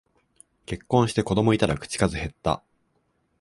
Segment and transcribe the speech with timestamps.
[0.65, 2.63] 結婚して子供いたら口数へった